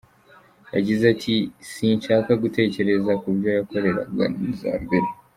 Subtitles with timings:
[0.75, 1.33] Yagize ati
[1.71, 5.07] «sinshaka gutekereza kubyo yakoreraga n’iza mbere.